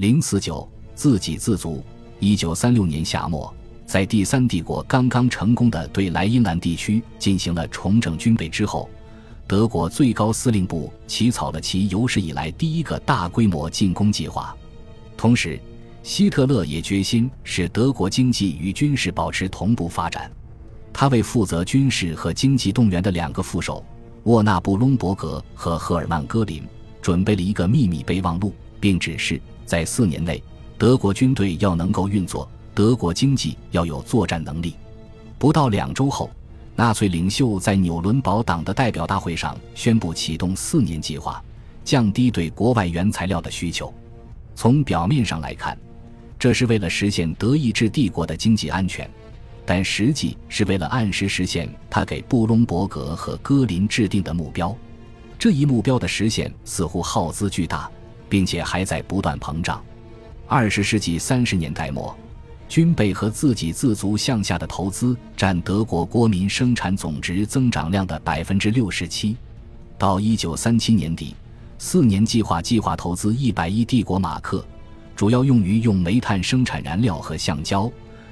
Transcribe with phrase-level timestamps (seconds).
[0.00, 1.84] 零四九自给自足。
[2.20, 3.54] 一九三六年夏末，
[3.84, 8.88] 在第三帝国刚刚成功的对莱茵兰地区进行了重整军备之后，
[9.46, 14.56] 德国最高司令部起草了其有史以来第一个大规模进攻计划。
[15.18, 15.60] 同时，
[16.02, 20.32] 希特勒也决心使德国经济与军事保持同步发展。
[20.94, 23.84] 他为负责军事和经济动员的两个副手
[24.22, 26.62] 沃纳布隆伯格和赫尔曼戈林
[27.02, 29.38] 准备了一个秘密备忘录，并指示
[29.70, 30.42] 在四年内
[30.76, 34.74] 德国军队要能够运作，德国经济要有作战能力。
[35.38, 36.28] 不到两周后，
[36.74, 41.40] 纳粹领袖在纽伦堡党的代表大会上宣布启动四年计划，
[41.84, 43.94] 降低对国外原材料的需求。
[44.56, 45.78] 从表面上来看，
[46.36, 49.08] 这是为了实现德意志帝国的经济安全。
[49.64, 54.76] 但实际是为了按时实现他给布隆伯格和戈林制定的目标，
[55.38, 57.88] 这一目标的实现似乎耗资巨大，
[58.30, 59.84] 并且还在不断膨胀。
[60.46, 62.16] 二十世纪三十年代末，
[62.68, 69.36] 军备和自给自足向下的投资占德国国民生产总值增长量的百分之六十七。
[69.98, 71.34] 到一九三七年底，
[71.78, 74.64] 四年计划计划投资一百亿帝国马克，
[75.14, 77.90] 主要用于用煤炭生产燃料和橡胶。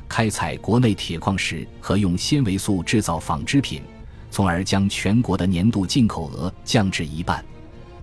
[0.08, 3.82] 开采国内铁矿石和用纤维素制造纺织品，
[4.30, 7.44] 从而将全国的年度进口额降至一半。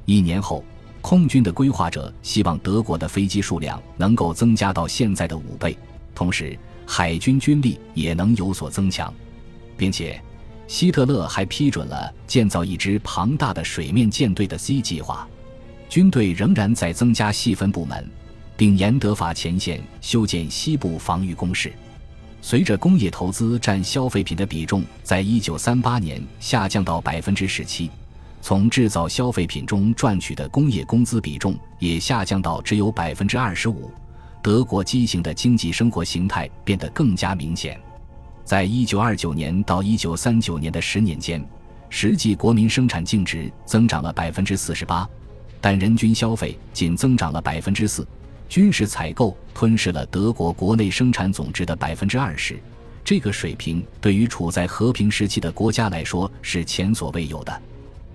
[0.05, 0.63] 一年后，
[1.07, 5.77] 空军的规划者希望德国的飞机数量能够增加到现在的五倍，
[6.15, 9.13] 同时海军军力也能有所增强，
[9.77, 10.19] 并且
[10.65, 15.27] 希特勒还批准了建造一支庞大的水面舰队的 C 计划。
[15.87, 18.09] 军队仍然在增加细分部门，
[18.57, 21.71] 并沿德法前线修建西部防御工事。
[22.41, 27.91] 随着工业投资占消费品的比重在一九三八年下降到百分之十七，
[28.45, 33.89] 从制造消费品中赚取的工业工资比重也下降到只有百分之二十五，
[34.43, 37.81] 德国畸形的经济生活形态变得更加明显。
[38.43, 41.43] 在一九二九年到一九三九年的十年间，
[41.89, 45.09] 实际国民生产净值增长了百分之四十八，
[45.59, 48.07] 但人均消费仅增长了百分之四。
[48.47, 52.59] 军事采购吞噬了德国国内生产总值的百分之二十，
[53.03, 57.61] 这个水平对于处在和平时期的国家来说是前所未有的。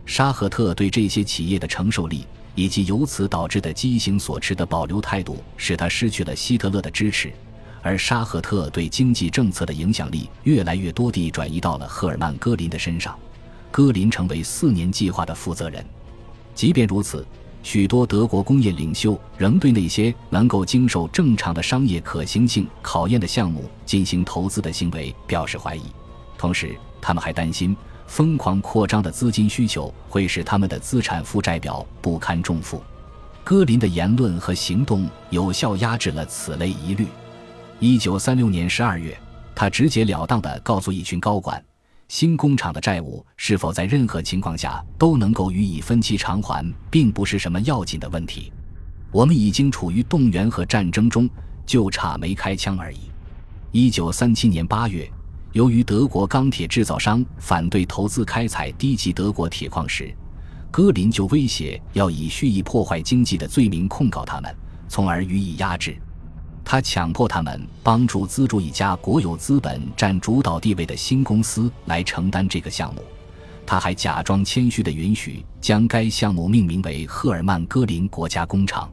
[0.06, 7.32] 沙赫特对这些企业的承受力以及由此导致的畸形所持的保留态度，使他失去了希特勒的支持，
[7.82, 13.18] 而沙赫特对经济政策的影响力越来越多地转移到了赫尔曼·戈林的身上，
[13.70, 15.84] 戈林成为四年计划的负责人。
[16.54, 17.26] 即便如此。
[17.62, 25.82] 许多德国工业领袖仍对那些能够经受正常的商业可行性考验的项目进行投资的行为表示怀疑，
[26.38, 27.76] 同时他们还担心
[28.10, 32.82] 疯狂扩张的资金需求会使他们的资产负债表不堪重负。
[33.44, 37.06] 戈林的言论和行动有效压制了此类疑虑。
[37.78, 39.16] 一九三六年十二月，
[39.54, 41.64] 他直截了当地告诉一群高管。
[42.08, 48.52] 新工厂的债务是否在任何情况下都能够予以分期偿还，并不是什么要紧的问题。
[49.12, 51.30] 我们已经处于动员和战争中，
[51.64, 52.98] 就差没开枪而已。
[53.70, 55.08] 一九三七年八月，
[55.52, 60.14] 由于德国钢铁制造商反对投资开采低级德国铁矿石，
[60.70, 64.54] 戈林就威胁要以蓄意破坏经济的罪名控告他们，
[64.88, 65.96] 从而予以压制。
[66.64, 73.02] 他强迫他们帮助资助一家国有资本占主导地位的新公司来承担这个项目。
[73.66, 78.88] 他还假装谦虚地允许将该项目命名为赫尔曼·戈林国家工厂。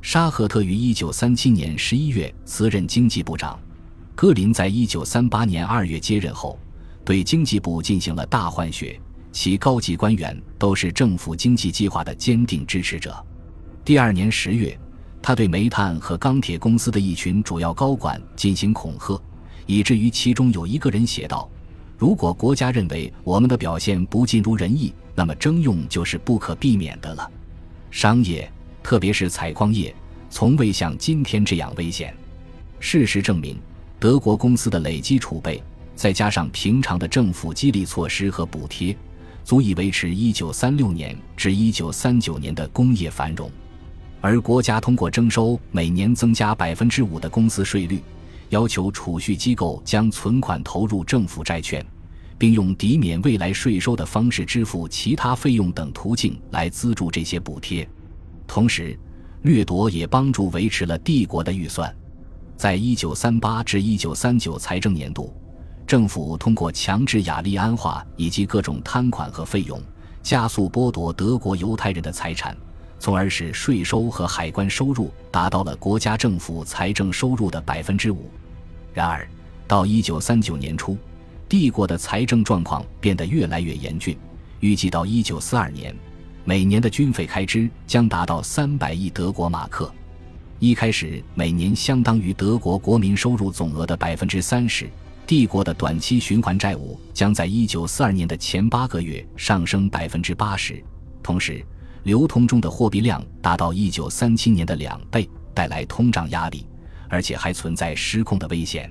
[0.00, 3.58] 沙赫特于1937年11月辞任经济部长，
[4.20, 6.58] 戈林在一九三八年二月接任后，
[7.04, 13.24] 对经济部进行了大换血，其高级官员都是政府经济计划的坚定支持者。
[13.84, 14.76] 第二年十月。
[15.22, 19.20] 他对煤炭和钢铁公司的一群主要高管进行恐吓，
[19.66, 21.48] 以至于其中有一个人写道
[21.96, 27.30] ：“如果国家认为我们的表现不尽如人意，那么征用就是不可避免的了。
[27.90, 28.50] 商业，
[28.82, 29.94] 特别是采矿业，
[30.28, 32.12] 从未像今天这样危险。
[32.80, 33.56] 事实证明，
[34.00, 35.60] 德国公司的累积储备，
[35.96, 38.96] 再加上平常的政府激励措施和补贴，
[39.44, 43.50] 足以维持1936年至1939年的工业繁荣。”
[44.20, 48.00] 而国家通过征收每年增加百分之五的公司税率，
[48.50, 51.84] 要求储蓄机构将存款投入政府债券，
[52.36, 57.88] 并用抵免未来税收的方式支付其他费用等途径来资助这些补贴。
[58.46, 58.96] 同时，
[59.42, 61.92] 掠夺也帮助维持了帝国的预算。
[62.58, 65.32] 在一九三八至一九三九财政年度，
[65.86, 69.80] 政府通过强制雅利安化以及各种摊款和费用，
[70.24, 72.56] 加速剥夺德国犹太人的财产。
[72.98, 78.28] 从而使税收和海关收入达到了国家政府财政收入的百分之五。
[78.92, 79.24] 然而，
[79.68, 80.98] 到一九三九年初，
[81.48, 84.18] 帝国的财政状况变得越来越严峻。
[84.58, 85.94] 预计到一九四二年，
[86.44, 89.94] 每年的军费开支将达到三百亿德国马克，
[90.60, 94.90] 一开始每年相当于德国国民收入总额的百分之三十。
[95.24, 100.82] 帝国的短期循环债务将在一九四二年的前八个月上升百分之八十，
[101.22, 101.62] 同时，
[102.04, 106.66] 流通中的货币量达到一九三七年的两倍，带来通胀压力，
[107.08, 108.90] 而且还存在失控的危险。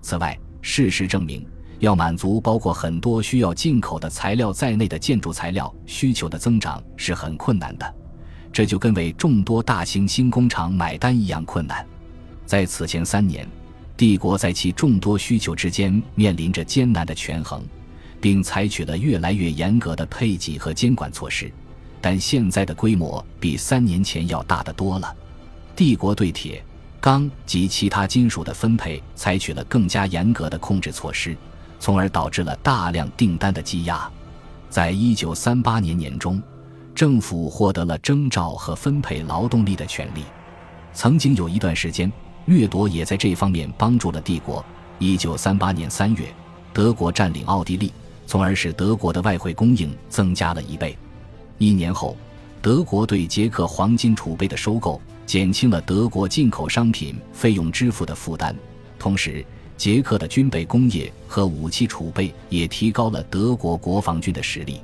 [0.00, 1.46] 此外，事实证明，
[1.78, 7.94] 要满足包括很多需要进口的材料在内的建筑材料需求的增长是很困难的，
[8.56, 11.86] 这就跟为众多大型新工厂买单一样困难。
[12.46, 13.46] 在此前三年。
[13.98, 17.62] 帝国在其众多需求之间面临着艰难的权衡，
[18.18, 21.52] 并采取了越来越严格的配给和监管措施，
[22.00, 25.14] 但现在的规模比三年前要大得多了。
[25.74, 26.64] 帝国对铁、
[26.98, 31.36] 钢及其他金属的分配采取了更加严格的控制措施，
[31.78, 34.10] 从而导致了大量订单的积压。
[34.70, 36.42] 在一九三八年年中，
[36.96, 40.24] 政府获得了征召和分配劳动力的权利。
[40.92, 42.10] 曾经有一段时间。
[42.46, 44.64] 掠夺也在这方面帮助了帝国。
[45.00, 46.32] 一九三八年三月，
[46.72, 47.92] 德国占领奥地利，
[48.24, 50.96] 从而使德国的外汇供应增加了一倍。
[51.58, 52.16] 一年后，
[52.62, 58.54] 德国对捷克黄金储备的收购减轻了德国进口商品费用支付的负担，
[58.96, 59.44] 同时，
[59.76, 64.80] 捷克的军备工业和武器储备也提高了德国国防军的实力。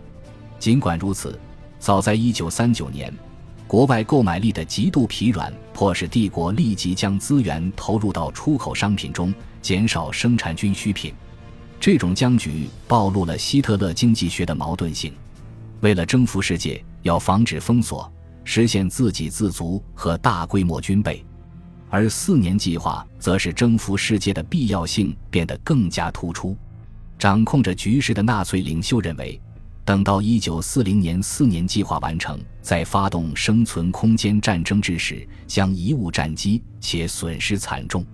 [0.58, 1.38] 尽管如此，
[1.82, 3.12] 早在一九三九年。
[3.66, 11.12] 国外购买力的极度疲软，迫使帝国立即将资源投入到出口商品中，减少生产军需品。
[11.80, 15.12] 这种僵局暴露了希特勒经济学的矛盾性。
[15.80, 18.08] 为了征服世界，要防止封锁，
[18.44, 21.24] 实现自给自足和大规模军备；
[21.90, 26.56] 而四年计划则是征服世界的必要性变得更加突出。
[27.18, 29.40] 掌控着局势的纳粹领袖认为。
[29.84, 38.04] 等到一九四零年四年计划完成，在发动生存空间战争之时，将贻误战机且损失惨重。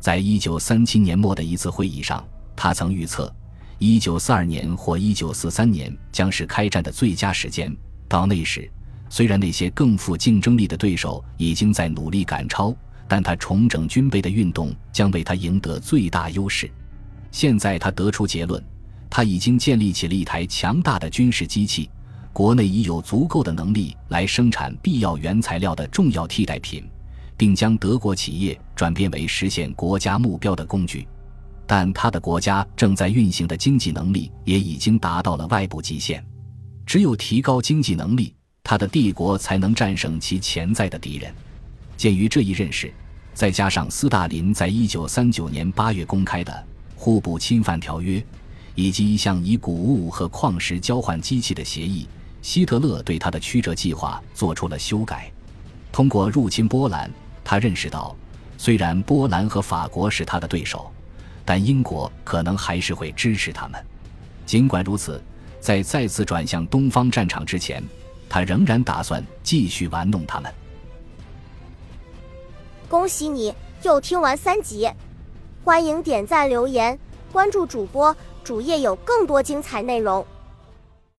[0.00, 2.22] 在一九三七年末的一次会议上，
[2.56, 3.32] 他曾预测，
[3.78, 7.74] 一九四二年或一九四三年将是开战的最佳时间。
[8.08, 8.68] 到那时，
[9.08, 12.74] 虽然那些更富竞争力的对手已经在努力赶超，
[13.06, 16.68] 但他重整军备的运动将为他赢得最大优势。
[17.30, 18.62] 现在他得出结论。
[19.16, 21.88] 他已经建立起了一台强大的军事机器，
[22.32, 26.82] 国内已有足够的能力来生产必要原材料的重要替代品，
[27.36, 31.06] 并将德国企业转变为实现国家目标的工具。
[31.64, 36.20] 但他的国家正在运行的经济能力也已经达到了外部极限。
[36.84, 38.34] 只有提高经济能力，
[38.64, 41.32] 他的帝国才能战胜其潜在的敌人。
[41.96, 42.92] 鉴于这一认识，
[43.32, 46.52] 再加上斯大林在一九三九年八月公开的
[46.96, 48.18] 《互不侵犯条约》。
[48.74, 52.08] 以及一项以谷物和矿石交换机器的协议，
[52.42, 55.30] 希特勒对他的曲折计划做出了修改。
[55.92, 57.10] 通过入侵波兰，
[57.44, 58.16] 他认识到，
[58.58, 60.90] 虽然波兰和法国是他的对手，
[61.44, 63.84] 但英国可能还是会支持他们。
[64.44, 65.22] 尽管如此，
[65.60, 67.82] 在再次转向东方战场之前，
[68.28, 70.52] 他仍然打算继续玩弄他们。
[72.88, 74.90] 恭喜你又听完三集，
[75.64, 76.98] 欢迎点赞、留言、
[77.32, 78.14] 关注主播。
[78.44, 80.24] 主页有更多精彩内容。